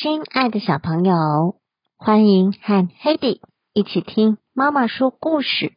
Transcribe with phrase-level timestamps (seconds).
[0.00, 1.56] 亲爱的小朋友，
[1.96, 3.40] 欢迎和 Hedy
[3.72, 5.72] 一起听妈妈说故事。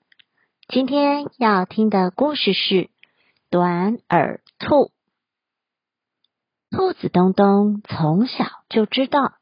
[0.67, 2.91] 今天要听的故事是
[3.49, 4.91] 短耳兔。
[6.69, 9.33] 兔子东东从小就知道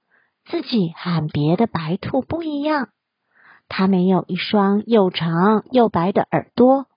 [0.46, 2.88] 自己和别的白兔不一样，
[3.68, 6.88] 它没有一双又长又白的耳朵，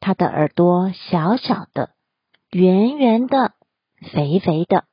[0.00, 1.90] 它的耳朵小小的、
[2.50, 3.52] 圆圆的、
[4.10, 4.86] 肥肥的。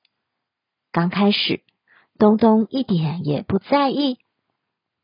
[0.92, 1.64] 刚开始。
[2.18, 4.18] 东东一点也不在意。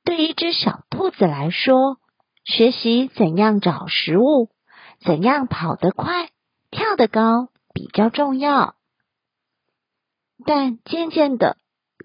[0.04, 1.98] 对一只小兔子来说，
[2.44, 4.50] 学习怎样找食物、
[5.00, 6.30] 怎样跑得快、
[6.72, 8.76] 跳得高比较重要。
[10.46, 11.56] 但渐渐的，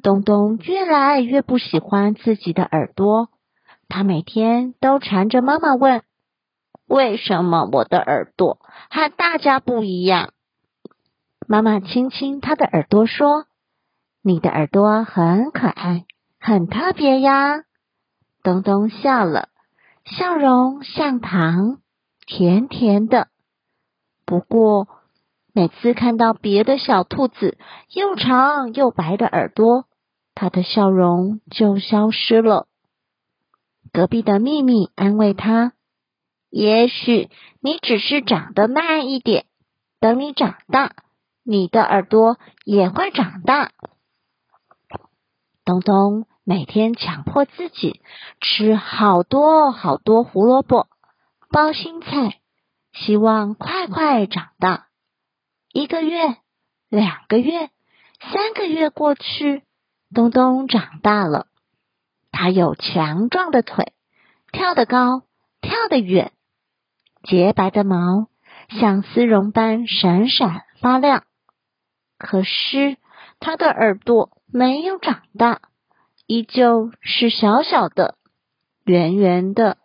[0.03, 3.31] 东东越来越不喜欢自己的耳朵。
[3.89, 6.03] 他每天都缠着妈妈问
[6.87, 10.35] ：“为什么我的耳朵和大家不一样？”
[11.49, 13.47] 妈妈亲亲他的耳朵说。
[14.29, 16.05] 你的耳朵很可爱，
[16.39, 17.63] 很特别呀！
[18.43, 19.49] 东东笑了，
[20.05, 21.79] 笑容像糖，
[22.27, 23.29] 甜甜的。
[24.27, 24.87] 不过，
[25.55, 27.57] 每次看到别的小兔子
[27.89, 29.87] 又长又白的耳朵，
[30.35, 32.67] 它的笑容就消失了。
[33.95, 35.73] 隔壁的秘密安慰他
[36.53, 37.31] ：“也许
[37.63, 39.47] 你只是长得慢一点，
[40.01, 40.93] 等你长大，
[41.45, 43.71] 你的耳朵也会长大。”
[45.69, 48.01] 东东每天强迫自己
[48.41, 50.87] 吃好多好多胡萝卜、
[51.51, 52.41] 包心菜，
[52.95, 54.87] 希望快快长大。
[55.71, 56.39] 一个月、
[56.89, 57.69] 两个月、
[58.33, 59.63] 三个月过去，
[60.15, 61.49] 东东长大了。
[62.33, 63.93] 他有强壮的腿，
[64.51, 65.25] 跳得高，
[65.61, 66.33] 跳得远，
[67.25, 68.29] 洁白的毛
[68.71, 71.25] 像丝绒般闪闪发亮。
[72.17, 72.97] 可是
[73.39, 74.31] 他的耳朵。
[74.51, 75.61] 没有长大，
[76.27, 78.17] 依旧是小小的、
[78.85, 79.77] 圆圆的、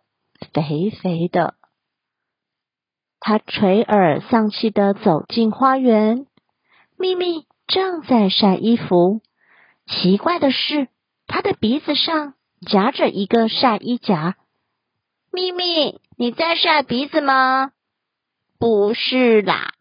[0.54, 1.54] 肥肥的。
[3.20, 6.26] 他垂耳丧气的走进花园，
[6.96, 9.20] 咪咪正在晒衣服。
[9.86, 10.88] 奇怪的是，
[11.26, 12.32] 他的鼻子上
[12.62, 14.36] 夹着一个晒衣夹。
[15.30, 17.72] 咪咪，你在晒鼻子吗？
[18.58, 19.74] 不是啦，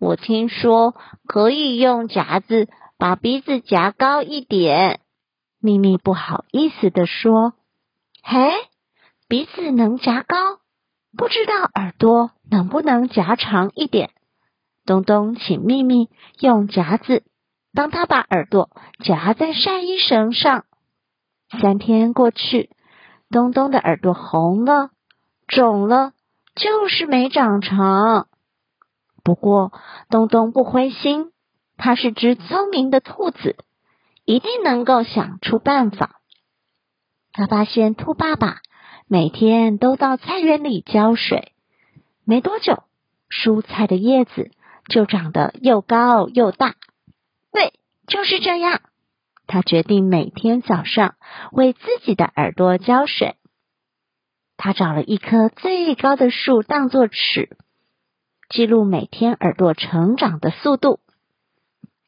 [0.00, 2.68] 我听说可以用夹子。
[3.04, 5.00] 把鼻子夹高一点，
[5.60, 7.52] 咪咪不好意思的说
[8.24, 8.50] ：“嘿，
[9.28, 10.36] 鼻子能夹高，
[11.14, 14.08] 不知道耳朵能不能夹长一点？”
[14.86, 16.08] 东东请咪咪
[16.40, 17.24] 用夹子
[17.74, 18.70] 帮他把耳朵
[19.00, 20.64] 夹在晒衣绳上。
[21.60, 22.70] 三天过去，
[23.28, 24.88] 东东的耳朵红了、
[25.46, 26.14] 肿了，
[26.54, 28.24] 就是没长成。
[29.22, 29.74] 不过，
[30.08, 31.33] 东东不灰心。
[31.84, 33.58] 它是只聪明的兔子，
[34.24, 36.22] 一定能够想出办法。
[37.30, 38.62] 他发现兔爸爸
[39.06, 41.52] 每天都到菜园里浇水，
[42.24, 42.84] 没多久，
[43.28, 44.50] 蔬菜的叶子
[44.88, 46.76] 就长得又高又大。
[47.52, 47.74] 对，
[48.06, 48.80] 就是这样。
[49.46, 51.16] 他决定每天早上
[51.52, 53.36] 为自己的耳朵浇水。
[54.56, 57.58] 他找了一棵最高的树当做尺，
[58.48, 61.00] 记录每天耳朵成长的速度。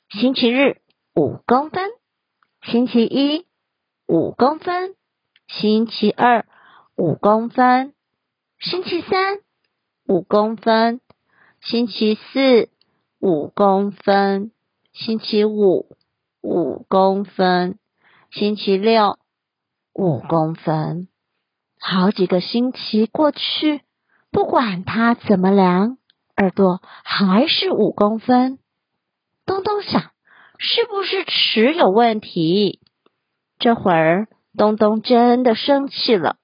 [0.09, 0.81] 星期日
[1.17, 1.91] 五公分，
[2.62, 3.44] 星期一
[4.06, 4.94] 五公分，
[5.49, 6.47] 星期二
[6.97, 7.93] 五公分，
[8.61, 9.39] 星期三
[10.06, 11.00] 五公分，
[11.61, 12.71] 星期四
[13.19, 14.53] 五公分，
[14.93, 15.97] 星期五
[16.41, 17.77] 五公分，
[18.31, 19.19] 星期六
[19.93, 21.09] 五公分。
[21.81, 23.83] 好几个星期过去，
[24.31, 25.99] 不管他怎么量，
[26.37, 28.61] 耳朵还是五公分。
[29.47, 30.11] 东东想，
[30.59, 32.81] 是不是尺有问题？
[33.60, 34.27] 这会儿，
[34.59, 36.37] 东东真的生气了。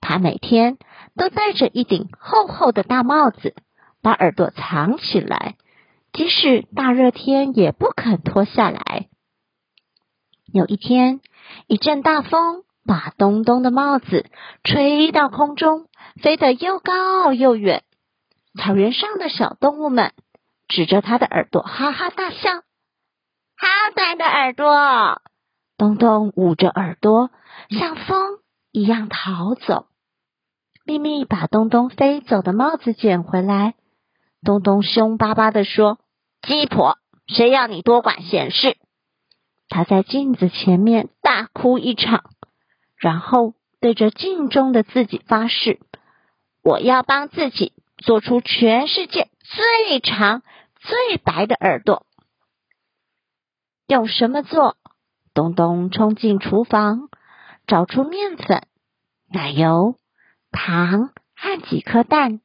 [0.00, 0.78] 他每天
[1.16, 3.56] 都戴着一顶厚厚的大帽子，
[4.00, 5.56] 把耳朵藏起来，
[6.12, 9.08] 即使大热天也不肯脱下来。
[10.52, 11.20] 有一天，
[11.66, 14.26] 一阵大风把东东的帽子
[14.62, 15.88] 吹到空中，
[16.22, 17.82] 飞得又高又远。
[18.56, 20.12] 草原上的小动物们。
[20.68, 22.50] 指着他的耳朵，哈哈大笑。
[23.58, 25.22] 好短的耳朵！
[25.78, 27.30] 东东捂着耳朵，
[27.70, 28.38] 像风
[28.72, 29.86] 一样逃走。
[30.84, 33.74] 咪咪把东东飞走的帽子捡回来。
[34.42, 35.98] 东东凶巴巴的说
[36.46, 38.76] ：“鸡婆，谁要你多管闲事？”
[39.68, 42.30] 他在镜子前面大哭一场，
[42.96, 45.80] 然后对着镜中的自己发誓
[46.62, 50.42] ：“我要帮自己做出全世界最长。”
[50.78, 52.06] 最白的耳朵，
[53.88, 54.76] 用什么做？
[55.34, 57.08] 东东冲进厨房，
[57.66, 58.68] 找出面粉、
[59.28, 59.96] 奶油、
[60.52, 62.40] 糖和几颗蛋。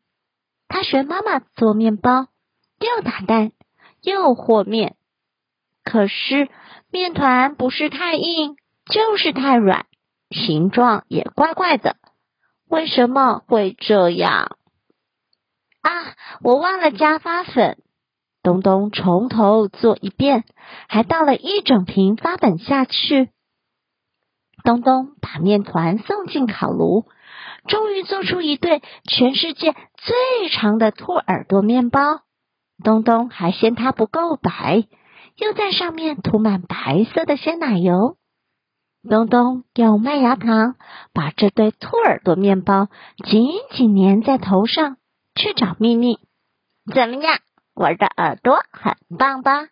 [0.67, 2.29] 他学妈妈做面包，
[2.79, 3.51] 又打蛋
[4.01, 4.95] 又和面。
[5.83, 6.49] 可是
[6.89, 8.55] 面团不是太硬，
[8.85, 9.85] 就是太软，
[10.31, 11.97] 形状也怪怪的。
[12.67, 14.57] 为什么会这样？
[15.81, 15.89] 啊，
[16.41, 17.77] 我忘了加发粉。
[18.43, 20.45] 东东从头做一遍，
[20.87, 23.29] 还倒了一整瓶发粉下去。
[24.63, 27.05] 东东把面团送进烤炉，
[27.67, 32.21] 终于做出一对全世界最长的兔耳朵面包。
[32.83, 34.85] 东东还嫌它不够白，
[35.35, 38.17] 又在上面涂满白色的鲜奶油。
[39.07, 40.75] 东东用麦芽糖
[41.13, 42.87] 把这对兔耳朵面包
[43.23, 44.97] 紧紧粘在头上，
[45.35, 46.19] 去找秘密。
[46.93, 47.39] 怎么样？
[47.73, 49.69] 我的耳朵很棒吧？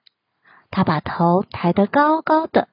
[0.72, 2.70] 他把头抬得高高的，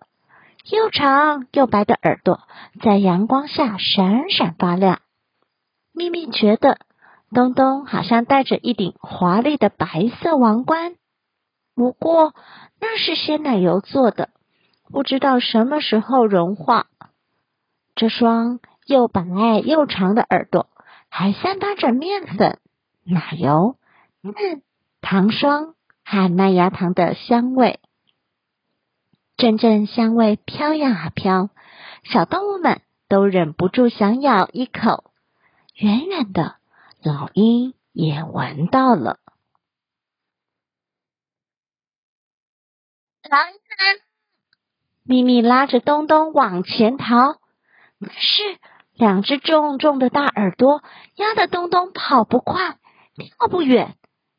[0.70, 2.40] 又长又白的耳朵
[2.82, 5.00] 在阳光下闪闪发亮。
[5.92, 6.78] 咪咪觉得
[7.30, 10.94] 东东好像戴着一顶华丽的白色王冠，
[11.74, 12.34] 不过
[12.80, 14.28] 那是鲜奶油做的，
[14.92, 16.86] 不知道什么时候融化。
[17.94, 19.24] 这双又白
[19.64, 20.68] 又长的耳朵
[21.08, 22.60] 还散发着面粉、
[23.06, 23.78] 奶油、
[25.00, 25.74] 糖霜
[26.04, 27.78] 和麦芽糖的香味，
[29.36, 31.50] 阵阵香味飘呀飘，
[32.02, 35.12] 小动物们都忍不住想咬一口。
[35.74, 36.56] 远远的，
[37.00, 39.20] 老鹰也闻到了。
[43.30, 44.02] 老鹰呢？
[45.04, 47.34] 咪咪拉着东东往前逃，
[48.00, 48.42] 可是
[48.94, 50.82] 两只重重的大耳朵
[51.14, 52.78] 压得东东跑不快，
[53.16, 53.96] 跳不远。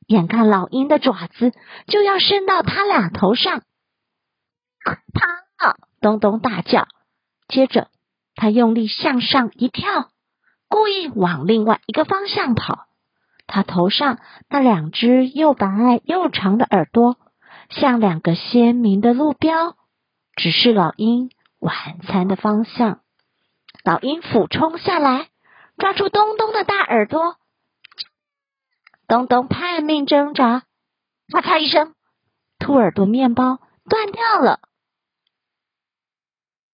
[0.07, 1.51] 眼看老鹰的爪子
[1.87, 3.63] 就要伸到他俩头上，
[5.13, 5.75] 啪！
[5.99, 6.87] 东东大叫。
[7.49, 7.89] 接着，
[8.35, 10.09] 他用力向上一跳，
[10.69, 12.85] 故意往另外一个方向跑。
[13.47, 14.19] 他头上
[14.49, 17.17] 那两只又白又长的耳朵，
[17.69, 19.75] 像两个鲜明的路标，
[20.35, 23.01] 指示老鹰晚餐的方向。
[23.83, 25.27] 老鹰俯冲下来，
[25.77, 27.35] 抓住东东的大耳朵。
[29.07, 30.65] 东东拼命挣扎，
[31.31, 31.93] 咔嚓一声，
[32.59, 33.59] 兔耳朵面包
[33.89, 34.59] 断掉了。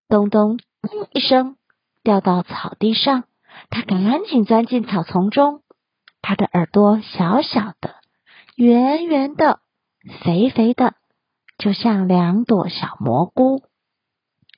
[0.08, 1.58] 东东砰一声
[2.02, 3.26] 掉到草地上，
[3.70, 5.62] 他赶紧钻进草丛中。
[6.24, 7.98] 他的耳朵小小的、
[8.56, 9.60] 圆圆的、
[10.24, 10.96] 肥肥的，
[11.60, 13.62] 就像两朵小蘑菇。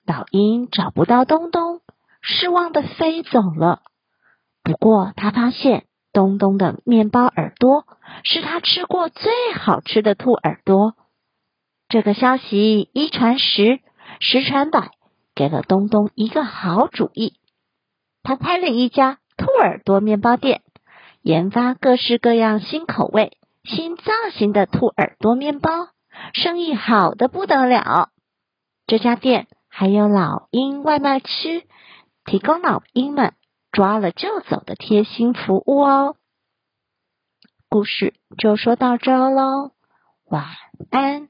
[0.05, 1.81] 老鹰找不到东东，
[2.21, 3.81] 失望的飞走了。
[4.63, 5.85] 不过他发现。
[6.15, 7.85] 东东的面包耳朵
[8.23, 10.93] 是他吃过最好吃的兔耳朵。
[11.89, 13.81] 这个消息一传十，
[14.21, 14.91] 十传百，
[15.35, 17.33] 给了东东一个好主意。
[18.23, 20.61] 他开了一家兔耳朵面包店，
[21.21, 25.69] 研发各式各样新口味、新造型的兔耳朵面包，
[26.33, 28.07] 生意好的不得了。
[28.87, 31.67] 这家店还有老鹰外卖区，
[32.23, 33.33] 提供老鹰们。
[33.75, 36.15] 抓了就走的贴心服务哦。
[37.67, 39.73] 故事就说到这儿喽
[40.23, 40.45] 晚
[40.91, 41.27] 安。